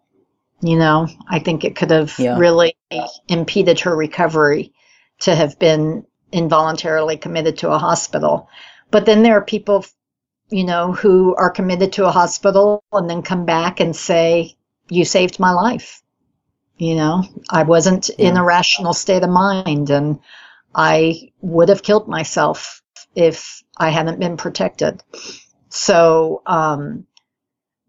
[0.61, 2.39] You know, I think it could have Yeah.
[2.39, 2.77] really
[3.29, 4.73] impeded her recovery
[5.21, 8.49] to have been involuntarily committed to a hospital.
[8.91, 9.85] But then there are people,
[10.51, 14.57] you know, who are committed to a hospital and then come back and say,
[14.89, 16.03] You saved my life.
[16.77, 20.19] You know, I wasn't in a rational state of mind and
[20.75, 22.83] I would have killed myself
[23.15, 25.03] if I hadn't been protected.
[25.69, 27.07] So, um,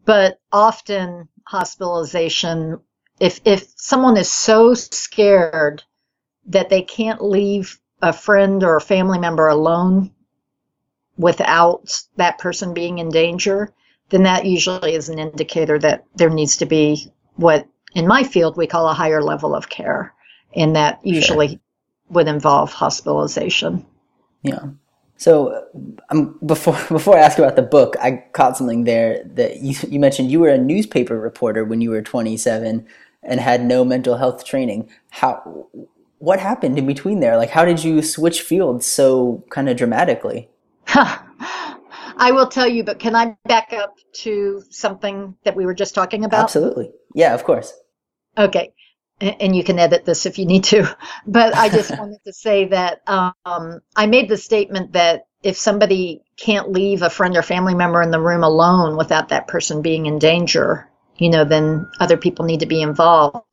[0.06, 2.80] but often hospitalization,
[3.20, 5.84] if, if someone is so scared
[6.48, 10.12] that they can't leave a friend or a family member alone
[11.18, 13.74] without that person being in danger,
[14.10, 18.58] then that usually is an indicator that there needs to be what in my field
[18.58, 20.14] we call a higher level of care.
[20.56, 21.60] And that usually
[22.10, 23.86] would involve hospitalization.
[24.44, 24.68] Yeah.
[25.18, 25.66] So
[26.10, 30.00] um, before before I ask about the book, I caught something there that you you
[30.00, 32.88] mentioned you were a newspaper reporter when you were 27
[33.24, 34.90] and had no mental health training.
[35.10, 35.68] How
[36.20, 37.38] what happened in between there?
[37.38, 40.50] Like how did you switch fields so kind of dramatically?
[42.18, 45.94] I will tell you, but can I back up to something that we were just
[45.94, 46.44] talking about?
[46.44, 46.92] Absolutely.
[47.14, 47.74] Yeah, of course.
[48.38, 48.74] Okay.
[49.22, 50.98] And you can edit this if you need to.
[51.28, 56.24] But I just wanted to say that um, I made the statement that if somebody
[56.38, 60.08] can't leave a friend or family member in the room alone without that person being
[60.08, 63.46] in danger, you know, then other people need to be involved.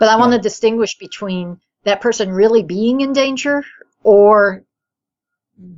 [0.00, 3.64] But I want to distinguish between that person really being in danger
[4.02, 4.64] or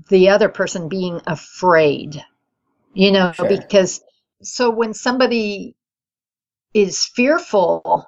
[0.09, 2.23] the other person being afraid.
[2.95, 3.49] You know, Sure.
[3.49, 4.03] because
[4.43, 5.77] so when somebody
[6.75, 8.07] is fearful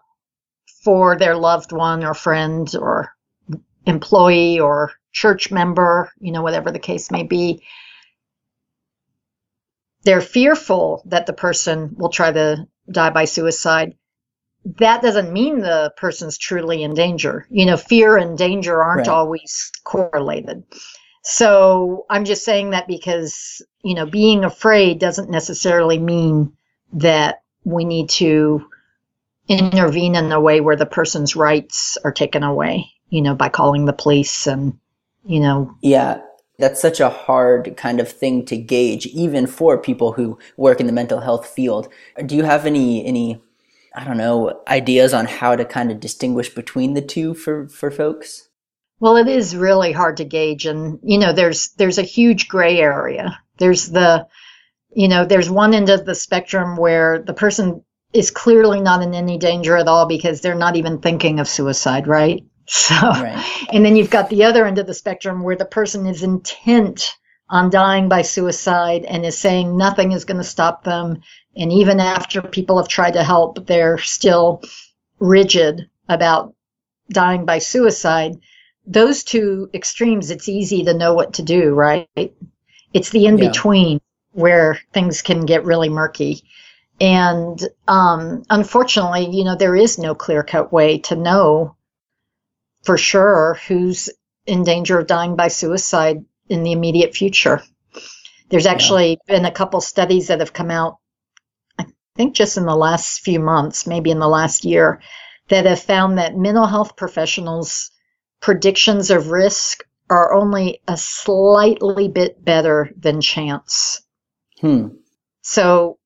[0.84, 3.12] for their loved one or friend or
[3.86, 7.62] employee or church member, you know, whatever the case may be,
[10.04, 13.94] they're fearful that the person will try to die by suicide.
[14.78, 17.46] That doesn't mean the person's truly in danger.
[17.50, 19.08] You know, fear and danger aren't Right.
[19.08, 20.64] always correlated.
[21.22, 26.52] So I'm just saying that because, you know, being afraid doesn't necessarily mean
[26.94, 28.66] that we need to
[29.50, 33.84] intervene in a way where the person's rights are taken away, you know, by calling
[33.84, 34.78] the police and,
[35.24, 36.20] you know, Yeah,
[36.58, 40.86] that's such a hard kind of thing to gauge, even for people who work in
[40.86, 41.88] the mental health field.
[42.24, 43.42] Do you have any any
[43.94, 47.90] I don't know ideas on how to kind of distinguish between the two for for
[47.90, 48.50] folks?
[49.00, 50.66] well, it is really hard to gauge.
[50.66, 53.40] And, you know, there's, there's a huge gray area.
[53.58, 54.28] There's the,
[54.94, 59.14] you know, there's one end of the spectrum where the person is clearly not in
[59.14, 62.44] any danger at all because they're not even thinking of suicide, right?
[62.72, 63.66] So, right.
[63.72, 67.16] and then you've got the other end of the spectrum where the person is intent
[67.48, 71.20] on dying by suicide and is saying nothing is going to stop them.
[71.56, 74.62] And even after people have tried to help, they're still
[75.18, 76.54] rigid about
[77.10, 78.36] dying by suicide.
[78.86, 82.08] Those two extremes, it's easy to know what to do, right?
[82.94, 84.42] It's the in between yeah.
[84.42, 86.44] where things can get really murky.
[87.00, 87.58] And
[87.88, 91.76] um, unfortunately, you know, there is no clear cut way to know
[92.84, 94.10] for sure who's
[94.46, 97.62] in danger of dying by suicide in the immediate future.
[98.50, 99.36] There's actually yeah.
[99.36, 100.98] been a couple studies that have come out,
[101.78, 101.86] I
[102.16, 105.00] think just in the last few months, maybe in the last year,
[105.48, 107.90] that have found that mental health professionals'
[108.40, 114.02] predictions of risk are only a slightly bit better than chance.
[114.60, 114.88] Hmm.
[115.42, 115.99] So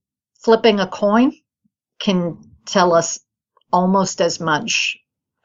[0.45, 1.33] flipping a coin
[1.99, 3.21] can tell us
[3.73, 4.99] almost as much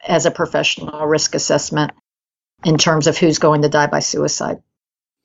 [0.06, 1.92] as a professional risk assessment
[2.66, 4.58] in terms of who's going to die by suicide.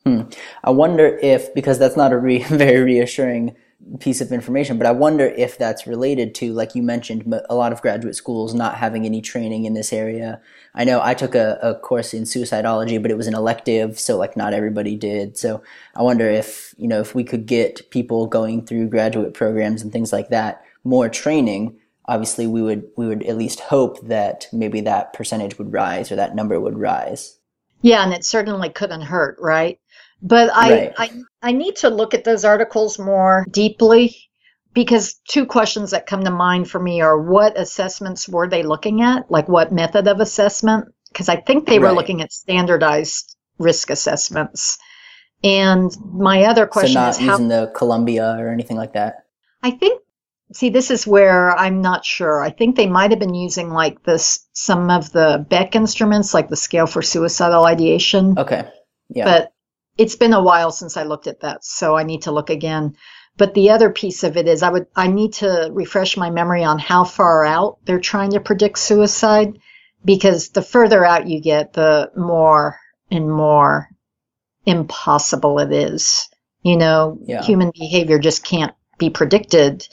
[0.04, 0.22] Hmm.
[0.62, 3.56] I wonder if, because that's not a re- very reassuring
[4.00, 7.72] piece of information, but I wonder if that's related to, like you mentioned, a lot
[7.72, 10.40] of graduate schools not having any training in this area.
[10.74, 14.16] I know I took a, a course in suicidology, but it was an elective, so
[14.16, 15.36] like not everybody did.
[15.36, 15.62] So
[15.94, 19.92] I wonder if, you know, if we could get people going through graduate programs and
[19.92, 24.80] things like that more training, obviously we would we would at least hope that maybe
[24.82, 27.38] that percentage would rise or that number would rise.
[27.80, 29.78] Yeah, and it certainly couldn't hurt, right?
[30.24, 30.94] But I, right.
[30.96, 31.10] I,
[31.42, 34.16] I need to look at those articles more deeply
[34.72, 39.02] because two questions that come to mind for me are what assessments were they looking
[39.02, 39.30] at?
[39.30, 40.86] Like what method of assessment?
[41.12, 41.94] Because I think they were right.
[41.94, 44.78] looking at standardized risk assessments.
[45.44, 49.26] And my other question so not is using how, the Columbia or anything like that.
[49.62, 50.00] I think
[50.54, 52.40] see this is where I'm not sure.
[52.40, 56.48] I think they might have been using like this some of the Beck instruments, like
[56.48, 58.38] the scale for suicidal ideation.
[58.38, 58.66] Okay.
[59.10, 59.24] Yeah.
[59.24, 59.53] But
[59.96, 62.96] it's been a while since I looked at that, so I need to look again.
[63.36, 66.64] But the other piece of it is I would I need to refresh my memory
[66.64, 69.58] on how far out they're trying to predict suicide
[70.04, 72.78] because the further out you get, the more
[73.10, 73.88] and more
[74.66, 76.28] impossible it is.
[76.62, 77.42] You know, yeah.
[77.42, 79.86] human behavior just can't be predicted.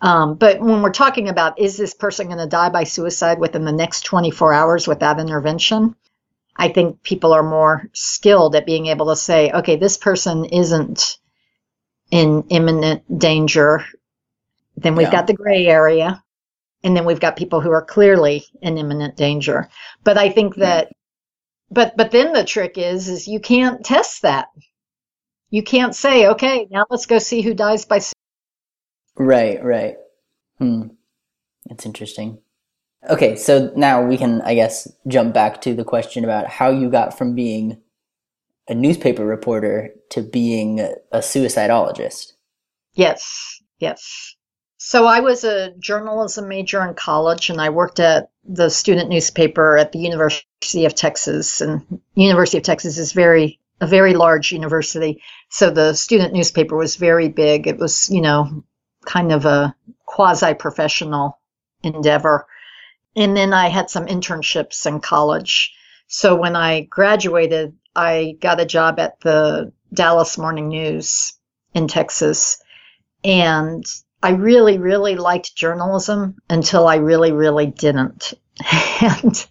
[0.00, 3.64] Um, but when we're talking about is this person going to die by suicide within
[3.64, 5.94] the next 24 hours without intervention,
[6.56, 11.18] I think people are more skilled at being able to say, okay, this person isn't
[12.10, 13.84] in imminent danger.
[14.76, 15.12] Then we've yeah.
[15.12, 16.22] got the gray area.
[16.84, 19.68] And then we've got people who are clearly in imminent danger.
[20.02, 20.92] But I think that, yeah.
[21.70, 24.48] but, but then the trick is, is you can't test that.
[25.48, 28.00] You can't say, okay, now let's go see who dies by.
[29.16, 29.96] Right, right.
[30.58, 30.88] Hmm.
[31.66, 32.38] That's interesting.
[33.10, 36.88] Okay, so now we can, I guess, jump back to the question about how you
[36.88, 37.80] got from being
[38.68, 42.32] a newspaper reporter to being a suicidologist.
[42.94, 44.36] Yes, yes.
[44.78, 49.76] So I was a journalism major in college and I worked at the student newspaper
[49.78, 55.22] at the University of Texas and University of Texas is very a very large university.
[55.50, 57.66] So the student newspaper was very big.
[57.66, 58.64] It was, you know,
[59.04, 59.74] kind of a
[60.06, 61.38] quasi professional
[61.82, 62.46] endeavor.
[63.14, 65.74] And then I had some internships in college.
[66.06, 71.34] So when I graduated, I got a job at the Dallas Morning News
[71.74, 72.62] in Texas.
[73.24, 73.84] And
[74.22, 78.34] I really, really liked journalism until I really, really didn't.
[79.00, 79.46] and,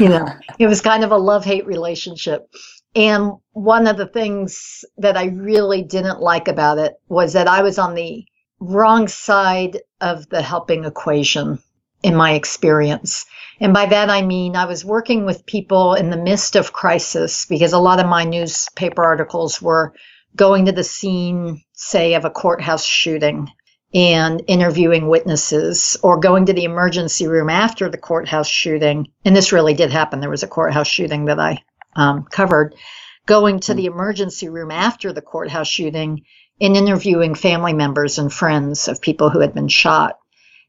[0.00, 0.26] you know,
[0.58, 2.48] it was kind of a love hate relationship.
[2.94, 7.62] And one of the things that I really didn't like about it was that I
[7.62, 8.24] was on the
[8.58, 11.58] wrong side of the helping equation
[12.06, 13.26] in my experience.
[13.58, 17.46] And by that I mean I was working with people in the midst of crisis
[17.46, 19.92] because a lot of my newspaper articles were
[20.36, 23.48] going to the scene, say, of a courthouse shooting
[23.92, 29.08] and interviewing witnesses or going to the emergency room after the courthouse shooting.
[29.24, 30.20] And this really did happen.
[30.20, 31.58] There was a courthouse shooting that I
[31.96, 32.76] um, covered.
[33.26, 36.22] Going to the emergency room after the courthouse shooting
[36.60, 40.18] and interviewing family members and friends of people who had been shot.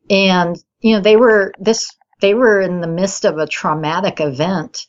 [0.10, 4.86] And you know, they were this they were in the midst of a traumatic event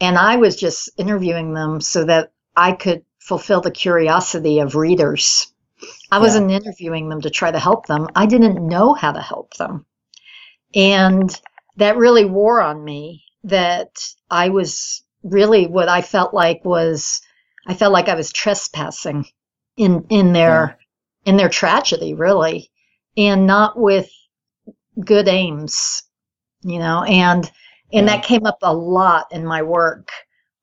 [0.00, 5.52] and I was just interviewing them so that I could fulfill the curiosity of readers.
[6.10, 8.08] I wasn't interviewing them to try to help them.
[8.14, 9.86] I didn't know how to help them.
[10.74, 11.30] And
[11.76, 13.90] that really wore on me that
[14.30, 17.20] I was really what I felt like was
[17.66, 19.26] I felt like I was trespassing
[19.76, 20.78] in in their
[21.24, 21.30] yeah.
[21.30, 22.70] in their tragedy really
[23.16, 24.10] and not with
[25.04, 26.02] good aims,
[26.62, 27.50] you know, and
[27.92, 28.16] and yeah.
[28.16, 30.10] that came up a lot in my work.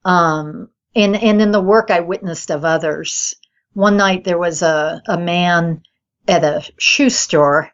[0.04, 3.34] Um, and and in the work I witnessed of others.
[3.74, 5.82] One night there was a, a man
[6.28, 7.72] at a shoe store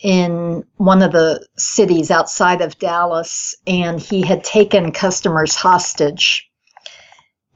[0.00, 6.48] in one of the cities outside of Dallas, and he had taken customers hostage.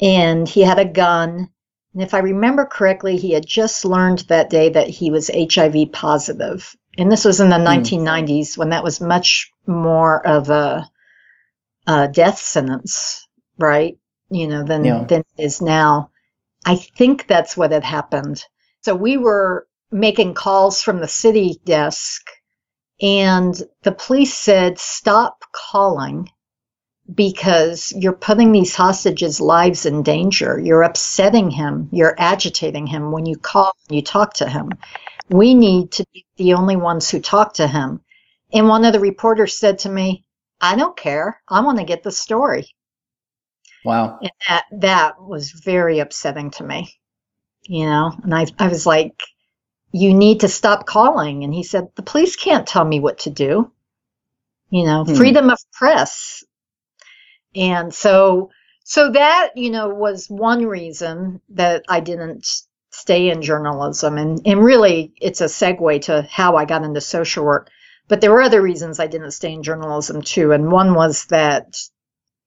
[0.01, 1.51] And he had a gun.
[1.93, 5.93] And if I remember correctly, he had just learned that day that he was HIV
[5.93, 6.75] positive.
[6.99, 7.83] And this was in the mm.
[7.83, 10.89] 1990s when that was much more of a,
[11.87, 13.27] a death sentence,
[13.59, 13.99] right?
[14.31, 15.05] You know, than, yeah.
[15.05, 16.11] than it is now.
[16.65, 18.45] I think that's what had happened.
[18.83, 22.31] So we were making calls from the city desk
[23.01, 26.29] and the police said, stop calling
[27.13, 30.61] because you're putting these hostages' lives in danger.
[30.63, 31.89] You're upsetting him.
[31.93, 34.71] You're agitating him when you call, you talk to him.
[35.29, 38.01] We need to be the only ones who talked to him.
[38.51, 40.25] And one of the reporters said to me,
[40.59, 41.39] I don't care.
[41.47, 42.67] I want to get the story.
[43.85, 44.19] Wow.
[44.23, 46.95] And that, that was very upsetting to me,
[47.65, 49.23] you know, and I, I was like,
[49.93, 51.45] you need to stop calling.
[51.45, 53.71] And he said, the police can't tell me what to do.
[54.71, 55.17] You know, hmm.
[55.17, 56.43] freedom of press.
[57.55, 58.51] And so,
[58.83, 62.47] so that, you know, was one reason that I didn't
[62.91, 64.19] stay in journalism.
[64.19, 67.71] And, and really, it's a segue to how I got into social work.
[68.09, 70.53] But there were other reasons I didn't stay in journalism too.
[70.53, 71.77] And one was that,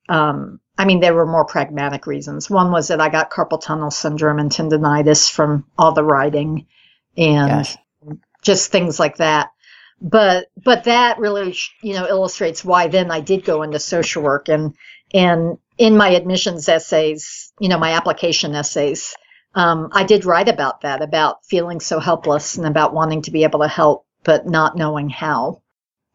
[0.09, 2.49] um, I mean, there were more pragmatic reasons.
[2.49, 6.67] One was that I got carpal tunnel syndrome and tendonitis from all the writing
[7.15, 7.77] and Gosh.
[8.41, 9.51] just things like that.
[10.01, 14.49] But but that really you know illustrates why then I did go into social work
[14.49, 14.75] and
[15.13, 19.15] and in my admissions essays, you know, my application essays,
[19.55, 23.43] um, I did write about that, about feeling so helpless and about wanting to be
[23.43, 25.61] able to help but not knowing how,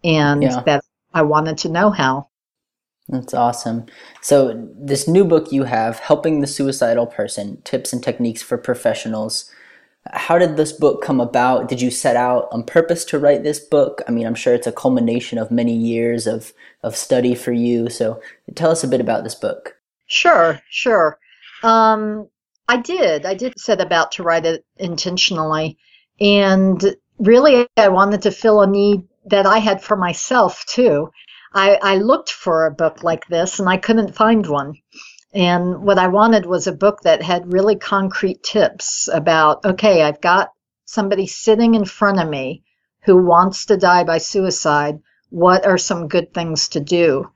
[0.03, 0.61] and yeah.
[0.61, 2.28] that I wanted to know how.
[3.09, 3.86] That's awesome.
[4.20, 9.51] So, this new book you have, Helping the Suicidal Person Tips and Techniques for Professionals.
[10.12, 11.68] How did this book come about?
[11.68, 14.03] Did you set out on purpose to write this book?
[14.07, 17.89] I mean, I'm sure it's a culmination of many years of, of study for you.
[17.89, 18.20] So,
[18.55, 19.76] tell us a bit about this book.
[20.07, 21.18] Sure, sure.
[21.62, 22.28] Um,
[22.68, 23.24] I did.
[23.24, 25.78] I did set about to write it intentionally.
[26.20, 31.10] And really, I wanted to fill a need that I had for myself, too.
[31.54, 34.74] I, I looked for a book like this and I couldn't find one.
[35.32, 40.20] And what I wanted was a book that had really concrete tips about okay, I've
[40.20, 40.52] got
[40.84, 42.64] somebody sitting in front of me
[43.02, 45.00] who wants to die by suicide.
[45.30, 47.30] What are some good things to do?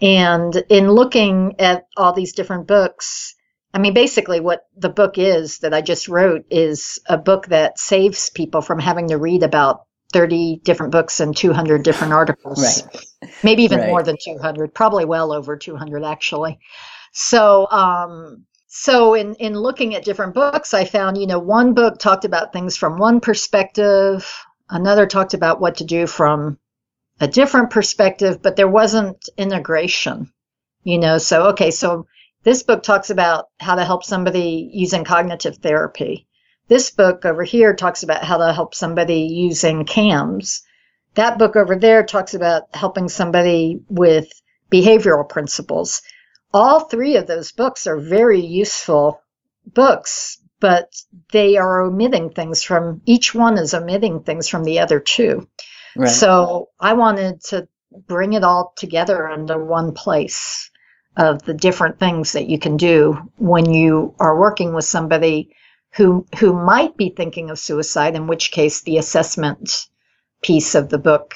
[0.00, 3.34] And in looking at all these different books,
[3.72, 7.78] I mean, basically, what the book is that I just wrote is a book that
[7.78, 12.84] saves people from having to read about 30 different books and 200 different articles.
[13.22, 13.32] Right.
[13.42, 13.88] Maybe even right.
[13.88, 16.58] more than 200, probably well over 200 actually.
[17.12, 21.98] So, um, so in, in looking at different books, I found, you know, one book
[21.98, 24.26] talked about things from one perspective,
[24.70, 26.58] another talked about what to do from
[27.20, 30.32] a different perspective, but there wasn't integration,
[30.82, 31.18] you know.
[31.18, 32.06] So, okay, so
[32.42, 36.26] this book talks about how to help somebody using cognitive therapy.
[36.68, 40.62] This book over here talks about how to help somebody using CAMS.
[41.14, 44.28] That book over there talks about helping somebody with
[44.70, 46.00] behavioral principles.
[46.54, 49.20] All three of those books are very useful
[49.66, 50.94] books, but
[51.32, 55.48] they are omitting things from each one is omitting things from the other two.
[55.96, 56.08] Right.
[56.08, 57.68] So I wanted to
[58.06, 60.70] bring it all together into one place
[61.16, 65.50] of the different things that you can do when you are working with somebody
[65.92, 69.88] who who might be thinking of suicide, in which case the assessment
[70.42, 71.34] piece of the book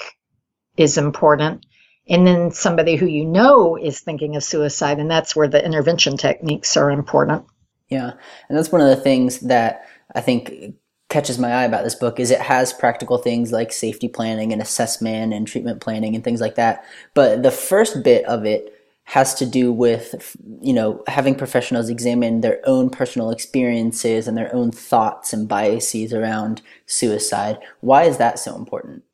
[0.77, 1.67] is important.
[2.09, 6.17] And then somebody who you know is thinking of suicide, and that's where the intervention
[6.17, 7.45] techniques are important.
[7.89, 8.13] Yeah,
[8.49, 10.77] and that's one of the things that I think
[11.09, 14.61] catches my eye about this book is it has practical things like safety planning and
[14.61, 16.85] assessment and treatment planning and things like that.
[17.15, 18.74] But the first bit of it
[19.05, 24.55] has to do with you know having professionals examine their own personal experiences and their
[24.55, 27.59] own thoughts and biases around suicide.
[27.81, 29.05] Why is that so important?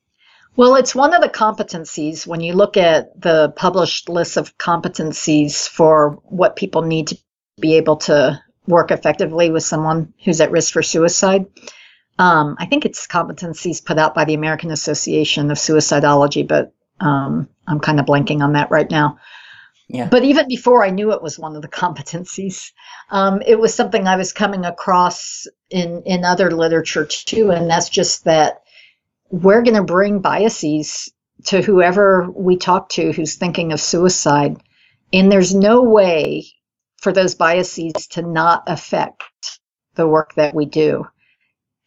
[0.56, 2.26] Well it's one of the competencies.
[2.26, 7.18] When you look at the published list of competencies for what people need to
[7.60, 11.46] be able to work effectively with someone who's at risk for suicide
[12.18, 17.48] um, i think it's competencies put out by the american association of suicidology but um,
[17.66, 19.18] i'm kind of blanking on that right now
[19.92, 20.08] yeah.
[20.08, 22.72] But even before I knew it was one of the competencies,
[23.10, 27.50] um, it was something I was coming across in, in other literature too.
[27.50, 28.62] And that's just that
[29.30, 31.12] we're going to bring biases
[31.46, 34.58] to whoever we talk to who's thinking of suicide.
[35.12, 36.46] And there's no way
[36.98, 39.24] for those biases to not affect
[39.96, 41.06] the work that we do.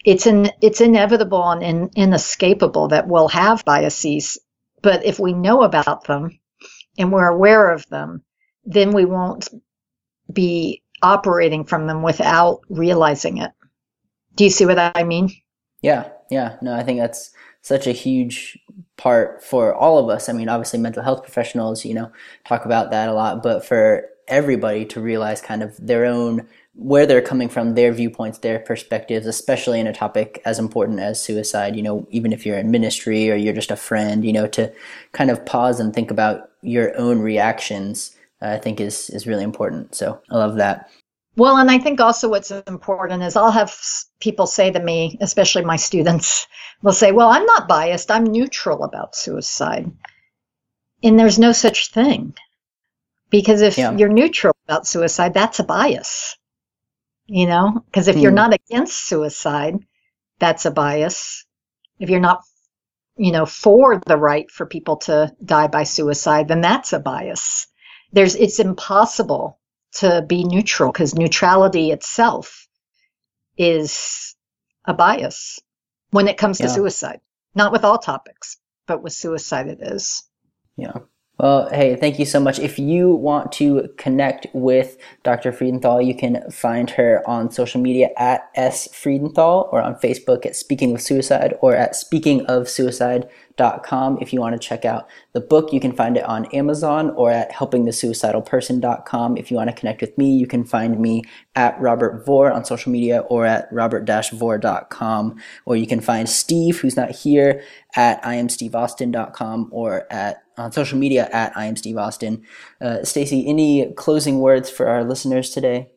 [0.03, 4.39] It's in, it's inevitable and in, inescapable that we'll have biases,
[4.81, 6.39] but if we know about them
[6.97, 8.21] and we're aware of them,
[8.65, 9.49] then we won't
[10.31, 13.51] be operating from them without realizing it.
[14.35, 15.29] Do you see what I mean?
[15.81, 16.57] Yeah, yeah.
[16.61, 17.31] No, I think that's
[17.61, 18.57] such a huge
[18.97, 20.29] part for all of us.
[20.29, 22.11] I mean, obviously, mental health professionals, you know,
[22.45, 27.05] talk about that a lot, but for everybody to realize kind of their own where
[27.05, 31.75] they're coming from, their viewpoints, their perspectives, especially in a topic as important as suicide,
[31.75, 34.73] you know, even if you're in ministry or you're just a friend, you know, to
[35.11, 39.43] kind of pause and think about your own reactions, uh, I think is, is really
[39.43, 39.95] important.
[39.95, 40.89] So I love that.
[41.35, 43.75] Well, and I think also what's important is I'll have
[44.19, 46.47] people say to me, especially my students,
[46.81, 49.91] will say, Well, I'm not biased, I'm neutral about suicide.
[51.01, 52.35] And there's no such thing.
[53.29, 53.91] Because if yeah.
[53.97, 56.37] you're neutral about suicide, that's a bias.
[57.25, 58.21] You know, because if mm.
[58.21, 58.35] you're hmm.
[58.35, 59.79] not against suicide,
[60.39, 61.45] that's a bias.
[61.97, 62.43] If you're not,
[63.17, 67.67] you know, for the right for people to die by suicide, then that's a bias.
[68.11, 69.59] There's, it's impossible
[69.95, 72.67] to be neutral because neutrality itself
[73.57, 74.35] is
[74.85, 75.59] a bias
[76.09, 77.19] when it comes to suicide.
[77.55, 78.57] Not with all topics,
[78.87, 80.23] but with suicide it is.
[80.75, 80.99] Yeah.
[81.39, 82.59] Well, hey, thank you so much.
[82.59, 85.51] If you want to connect with Dr.
[85.51, 88.87] Freedenthal, you can find her on social media at S.
[88.89, 93.27] Freedenthal or on Facebook at Speaking of Suicide or at Speaking of Suicide
[93.57, 94.17] helpingthesuicidalperson.com.
[94.21, 97.31] If you want to check out the book, you can find it on Amazon or
[97.31, 99.37] at helpingthesuicidalperson.com.
[99.37, 101.23] If you want to connect with me, you can find me
[101.55, 105.41] at Robert Vore on social media or at robert-vore.com.
[105.65, 107.63] Or you can find Steve, who's not here,
[107.95, 112.43] at iamsteveaustin.com or at on social media at iamsteveaustin.
[112.79, 115.89] Uh, Stacey, any closing words for our listeners today?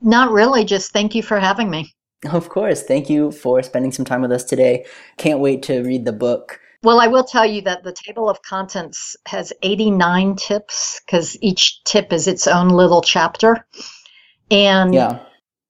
[0.00, 0.64] Not really.
[0.64, 1.92] Just thank you for having me.
[2.30, 2.82] Of course.
[2.82, 4.86] Thank you for spending some time with us today.
[5.18, 6.60] Can't wait to read the book.
[6.82, 11.84] Well, I will tell you that the table of contents has 89 tips because each
[11.84, 13.64] tip is its own little chapter.
[14.50, 15.20] And yeah.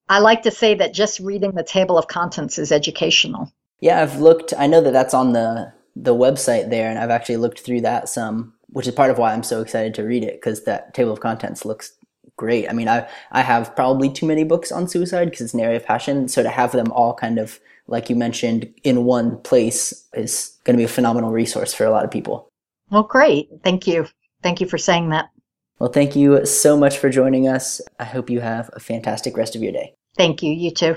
[0.09, 3.53] I like to say that just reading the table of contents is educational.
[3.81, 7.37] Yeah, I've looked, I know that that's on the the website there and I've actually
[7.37, 10.35] looked through that some, which is part of why I'm so excited to read it
[10.35, 11.93] because that table of contents looks
[12.37, 12.69] great.
[12.69, 15.77] I mean, I I have probably too many books on suicide because it's an area
[15.77, 16.29] of passion.
[16.29, 20.75] So to have them all kind of like you mentioned in one place is going
[20.75, 22.49] to be a phenomenal resource for a lot of people.
[22.91, 23.49] Well, great.
[23.65, 24.07] Thank you.
[24.43, 25.31] Thank you for saying that.
[25.79, 27.81] Well, thank you so much for joining us.
[27.99, 29.95] I hope you have a fantastic rest of your day.
[30.17, 30.53] Thank you.
[30.53, 30.97] You too.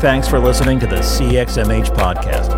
[0.00, 2.57] Thanks for listening to the CXMH podcast.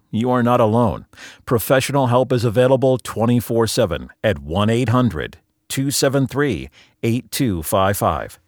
[0.11, 1.05] you are not alone.
[1.45, 5.37] Professional help is available 24 7 at 1 800
[5.69, 6.69] 273
[7.01, 8.40] 8255.